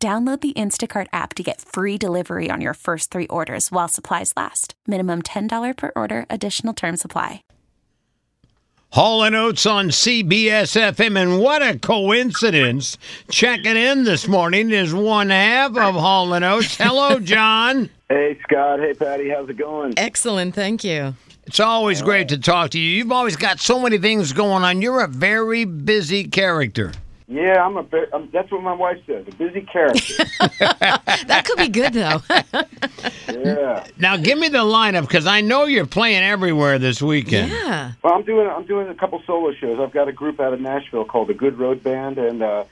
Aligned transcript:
Download 0.00 0.40
the 0.40 0.52
Instacart 0.52 1.08
app 1.12 1.34
to 1.34 1.42
get 1.42 1.60
free 1.60 1.98
delivery 1.98 2.50
on 2.50 2.60
your 2.60 2.74
first 2.74 3.10
three 3.10 3.26
orders 3.26 3.72
while 3.72 3.88
supplies 3.88 4.32
last. 4.36 4.74
Minimum 4.86 5.22
$10 5.22 5.76
per 5.76 5.90
order, 5.96 6.24
additional 6.30 6.72
term 6.72 6.96
supply. 6.96 7.42
Hall 8.92 9.24
and 9.24 9.34
Oates 9.34 9.66
on 9.66 9.88
CBS 9.88 10.80
FM, 10.94 11.20
and 11.20 11.40
what 11.40 11.62
a 11.62 11.78
coincidence! 11.78 12.96
Checking 13.28 13.76
in 13.76 14.04
this 14.04 14.28
morning 14.28 14.70
is 14.70 14.94
one 14.94 15.30
half 15.30 15.76
of 15.76 15.94
Hall 15.96 16.32
and 16.32 16.44
Oates. 16.44 16.76
Hello, 16.76 17.18
John. 17.20 17.90
Hey, 18.08 18.38
Scott. 18.44 18.78
Hey, 18.78 18.94
Patty. 18.94 19.28
How's 19.30 19.50
it 19.50 19.58
going? 19.58 19.94
Excellent, 19.98 20.54
thank 20.54 20.84
you. 20.84 21.16
It's 21.46 21.60
always 21.60 22.02
great 22.02 22.28
to 22.28 22.38
talk 22.38 22.70
to 22.70 22.78
you. 22.78 22.88
You've 22.90 23.12
always 23.12 23.36
got 23.36 23.58
so 23.58 23.80
many 23.80 23.98
things 23.98 24.32
going 24.32 24.62
on. 24.62 24.80
You're 24.80 25.02
a 25.02 25.08
very 25.08 25.64
busy 25.64 26.24
character. 26.24 26.92
Yeah, 27.30 27.62
I'm 27.64 27.76
a. 27.76 27.82
bit- 27.82 28.12
Um, 28.14 28.28
that's 28.32 28.50
what 28.50 28.62
my 28.62 28.72
wife 28.72 28.98
says. 29.06 29.26
A 29.28 29.34
busy 29.34 29.60
character. 29.60 30.24
That 31.28 31.44
could 31.44 31.58
be 31.58 31.68
good 31.68 31.92
though. 31.92 32.22
yeah. 33.28 33.86
Now, 33.98 34.16
give 34.16 34.38
me 34.38 34.48
the 34.48 34.58
lineup 34.58 35.02
because 35.02 35.26
I 35.26 35.40
know 35.40 35.64
you're 35.64 35.86
playing 35.86 36.22
everywhere 36.22 36.78
this 36.78 37.02
weekend. 37.02 37.50
yeah. 37.50 37.92
Well, 38.02 38.14
I'm 38.14 38.22
doing. 38.24 38.48
I'm 38.48 38.64
doing 38.66 38.88
a 38.88 38.94
couple 38.94 39.20
solo 39.26 39.52
shows. 39.52 39.78
I've 39.80 39.92
got 39.92 40.08
a 40.08 40.12
group 40.12 40.40
out 40.40 40.52
of 40.52 40.60
Nashville 40.60 41.04
called 41.04 41.28
the 41.28 41.34
Good 41.34 41.58
Road 41.58 41.82
Band, 41.82 42.16
and 42.18 42.42
uh, 42.42 42.64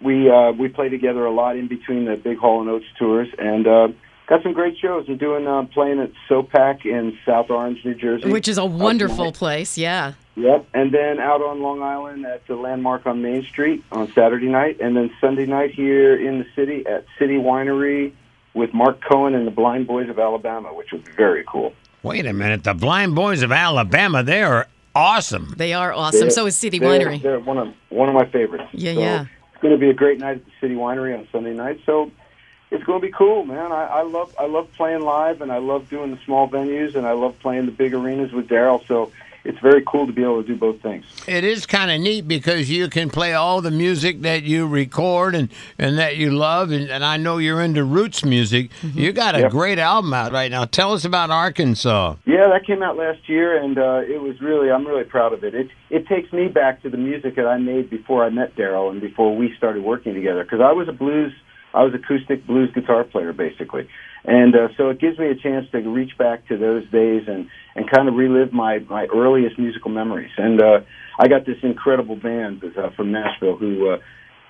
we 0.00 0.30
uh, 0.30 0.52
we 0.52 0.68
play 0.68 0.88
together 0.88 1.24
a 1.24 1.32
lot 1.32 1.56
in 1.56 1.66
between 1.68 2.04
the 2.04 2.16
big 2.16 2.38
Hall 2.38 2.60
and 2.60 2.70
Oates 2.70 2.86
tours, 2.98 3.28
and 3.38 3.66
uh, 3.66 3.88
got 4.28 4.42
some 4.42 4.52
great 4.52 4.76
shows. 4.78 5.06
We're 5.08 5.16
doing 5.16 5.46
uh, 5.46 5.64
playing 5.72 6.00
at 6.00 6.10
SoPac 6.28 6.84
in 6.86 7.18
South 7.26 7.50
Orange, 7.50 7.84
New 7.84 7.94
Jersey, 7.94 8.30
Which 8.30 8.46
is 8.48 8.58
a 8.58 8.64
wonderful 8.66 9.32
place. 9.32 9.76
Yeah. 9.76 10.12
Yep, 10.36 10.66
and 10.74 10.92
then 10.92 11.18
out 11.18 11.40
on 11.40 11.62
Long 11.62 11.82
Island 11.82 12.26
at 12.26 12.46
the 12.46 12.56
Landmark 12.56 13.06
on 13.06 13.22
Main 13.22 13.42
Street 13.44 13.82
on 13.90 14.12
Saturday 14.12 14.48
night, 14.48 14.78
and 14.80 14.94
then 14.94 15.10
Sunday 15.18 15.46
night 15.46 15.70
here 15.72 16.14
in 16.14 16.38
the 16.38 16.46
city 16.54 16.86
at 16.86 17.06
City 17.18 17.36
Winery 17.38 18.12
with 18.52 18.74
Marc 18.74 19.00
Cohn 19.02 19.34
and 19.34 19.46
the 19.46 19.50
Blind 19.50 19.86
Boys 19.86 20.10
of 20.10 20.18
Alabama, 20.18 20.74
which 20.74 20.92
will 20.92 20.98
be 21.00 21.12
very 21.12 21.42
cool. 21.48 21.72
Wait 22.02 22.26
a 22.26 22.34
minute. 22.34 22.64
The 22.64 22.74
Blind 22.74 23.14
Boys 23.14 23.42
of 23.42 23.50
Alabama, 23.50 24.22
they 24.22 24.42
are 24.42 24.66
awesome. 24.94 25.54
They 25.56 25.72
are 25.72 25.92
awesome. 25.92 26.20
They're- 26.20 26.30
so 26.30 26.44
is 26.46 26.56
City 26.56 26.78
they're- 26.78 26.88
Winery. 27.08 27.22
They're 27.22 27.40
one 27.40 27.56
of 27.58 27.72
one 27.88 28.08
of 28.10 28.14
my 28.14 28.26
favorites. 28.26 28.64
Yeah, 28.72 28.92
So 28.92 29.00
yeah. 29.00 29.24
It's 29.54 29.62
going 29.62 29.72
to 29.72 29.80
be 29.80 29.88
a 29.88 29.94
great 29.94 30.18
night 30.20 30.36
at 30.36 30.44
the 30.44 30.50
City 30.60 30.74
Winery 30.74 31.18
on 31.18 31.26
Sunday 31.32 31.54
night. 31.54 31.80
So 31.86 32.10
it's 32.70 32.84
going 32.84 33.00
to 33.00 33.06
be 33.06 33.12
cool, 33.12 33.46
man. 33.46 33.72
I, 33.72 33.84
I 33.86 34.02
love 34.02 34.34
I 34.38 34.44
love 34.46 34.70
playing 34.74 35.00
live, 35.00 35.40
and 35.40 35.50
I 35.50 35.58
love 35.58 35.88
doing 35.88 36.10
the 36.10 36.18
small 36.26 36.46
venues, 36.46 36.94
and 36.94 37.06
I 37.06 37.12
love 37.12 37.38
playing 37.40 37.64
the 37.64 37.72
big 37.72 37.94
arenas 37.94 38.32
with 38.32 38.48
Daryl. 38.48 38.86
So 38.86 39.12
it's 39.48 39.58
very 39.60 39.82
cool 39.86 40.06
to 40.06 40.12
be 40.12 40.22
able 40.22 40.42
to 40.42 40.46
do 40.46 40.56
both 40.56 40.80
things. 40.82 41.04
It 41.26 41.44
is 41.44 41.66
kind 41.66 41.90
of 41.90 42.00
neat 42.00 42.26
because 42.28 42.68
you 42.70 42.88
can 42.88 43.10
play 43.10 43.32
all 43.34 43.60
the 43.60 43.70
music 43.70 44.22
that 44.22 44.42
you 44.42 44.66
record 44.66 45.34
and, 45.34 45.48
and 45.78 45.98
that 45.98 46.16
you 46.16 46.30
love. 46.30 46.70
And, 46.70 46.90
and 46.90 47.04
I 47.04 47.16
know 47.16 47.38
you're 47.38 47.60
into 47.60 47.84
roots 47.84 48.24
music. 48.24 48.70
You 48.82 49.12
got 49.12 49.34
a 49.34 49.40
Yep. 49.40 49.50
great 49.50 49.78
album 49.78 50.12
out 50.14 50.32
right 50.32 50.50
now. 50.50 50.64
Tell 50.64 50.92
us 50.92 51.04
about 51.04 51.30
Arkansas. 51.30 52.16
Yeah, 52.26 52.48
that 52.48 52.66
came 52.66 52.82
out 52.82 52.96
last 52.96 53.28
year, 53.28 53.56
and 53.62 53.78
uh, 53.78 54.02
it 54.06 54.20
was 54.20 54.40
really 54.40 54.70
I'm 54.70 54.86
really 54.86 55.04
proud 55.04 55.32
of 55.32 55.44
it. 55.44 55.54
It 55.54 55.68
it 55.90 56.06
takes 56.08 56.32
me 56.32 56.48
back 56.48 56.82
to 56.82 56.90
the 56.90 56.96
music 56.96 57.36
that 57.36 57.46
I 57.46 57.58
made 57.58 57.88
before 57.90 58.24
I 58.24 58.30
met 58.30 58.56
Daryl 58.56 58.90
and 58.90 59.00
before 59.00 59.34
we 59.36 59.54
started 59.56 59.82
working 59.84 60.14
together. 60.14 60.42
Because 60.42 60.60
I 60.60 60.72
was 60.72 60.88
a 60.88 60.92
blues, 60.92 61.32
I 61.74 61.82
was 61.82 61.94
acoustic 61.94 62.46
blues 62.46 62.70
guitar 62.72 63.04
player 63.04 63.32
basically, 63.32 63.88
and 64.24 64.54
uh, 64.54 64.68
so 64.76 64.90
it 64.90 64.98
gives 64.98 65.18
me 65.18 65.28
a 65.28 65.34
chance 65.34 65.70
to 65.70 65.78
reach 65.80 66.16
back 66.16 66.46
to 66.48 66.56
those 66.56 66.88
days 66.90 67.28
and 67.28 67.48
and 67.74 67.90
kind 67.90 68.08
of 68.08 68.14
relive 68.14 68.52
my 68.52 68.78
my 68.80 69.06
earliest 69.06 69.58
musical 69.58 69.90
memories. 69.90 70.32
And 70.36 70.60
uh, 70.60 70.80
I 71.18 71.28
got 71.28 71.44
this 71.44 71.58
incredible 71.62 72.16
band 72.16 72.64
uh, 72.76 72.90
from 72.90 73.12
Nashville 73.12 73.56
who 73.56 73.90
uh, 73.90 73.98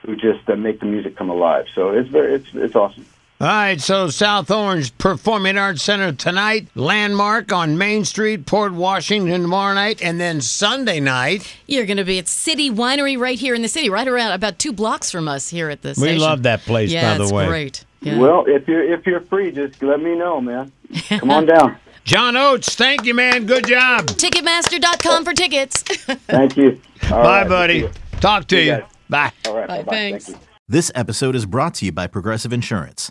who 0.03 0.15
just 0.16 0.49
uh, 0.49 0.56
make 0.56 0.81
the 0.81 0.87
music 0.87 1.16
come 1.16 1.31
alive. 1.31 1.66
So 1.75 1.91
it's 1.91 2.09
very 2.09 2.34
it's 2.34 2.49
it's 2.55 2.76
awesome. 2.76 3.06
All 3.39 3.47
right, 3.49 3.79
so 3.79 4.09
South 4.09 4.51
Orange 4.51 4.97
Performing 4.97 5.59
Arts 5.59 5.83
Center 5.83 6.11
tonight, 6.13 6.69
Landmark 6.75 7.53
on 7.53 7.77
Main 7.77 8.07
Street, 8.07 8.47
Port 8.47 8.73
Washington 8.73 9.43
tomorrow 9.43 9.75
night, 9.75 10.01
and 10.01 10.19
then 10.19 10.41
Sunday 10.41 11.01
night. 11.01 11.55
You're 11.67 11.85
going 11.85 11.99
to 11.99 12.05
be 12.05 12.19
at 12.19 12.29
City 12.29 12.71
Winery 12.71 13.19
right 13.19 13.39
here 13.39 13.55
in 13.55 13.61
the 13.61 13.69
city, 13.69 13.91
right 13.91 14.09
around 14.09 14.33
about 14.33 14.59
two 14.59 14.73
blocks 14.73 15.11
from 15.11 15.29
us 15.29 15.51
here 15.51 15.69
at 15.69 15.83
the 15.83 15.95
We 16.01 16.17
love 16.17 16.45
that 16.45 16.63
place, 16.63 16.91
yeah, 16.91 17.13
by 17.13 17.19
the 17.19 17.25
it's 17.25 17.33
way. 17.33 17.47
great. 17.47 17.85
Yeah. 18.01 18.19
Well, 18.19 18.45
if 18.47 18.67
you're 18.67 18.83
if 18.91 19.05
you're 19.07 19.21
free, 19.21 19.51
just 19.53 19.83
let 19.83 20.01
me 20.01 20.15
know, 20.15 20.41
man. 20.41 20.73
Come 21.09 21.31
on 21.31 21.45
down. 21.45 21.77
John 22.05 22.37
Oates, 22.39 22.75
thank 22.75 23.05
you, 23.05 23.13
man. 23.13 23.45
Good 23.45 23.67
job. 23.67 24.07
Ticketmaster.com 24.07 25.25
for 25.25 25.33
tickets. 25.33 25.83
Thank 25.83 26.57
you. 26.57 26.81
All 27.11 27.23
Bye, 27.23 27.41
right, 27.43 27.49
buddy. 27.49 27.79
you. 27.79 27.91
Talk 28.21 28.47
to 28.47 28.57
See 28.57 28.67
you 28.67 28.77
you. 28.77 28.85
Bye. 29.11 29.33
All 29.45 29.57
right. 29.57 29.67
Bye, 29.67 29.79
bye-bye. 29.79 29.91
thanks. 29.93 30.27
Thank 30.27 30.39
you. 30.41 30.47
This 30.69 30.93
episode 30.95 31.35
is 31.35 31.47
brought 31.47 31.75
to 31.75 31.85
you 31.85 31.91
by 31.91 32.07
Progressive 32.07 32.53
Insurance. 32.53 33.11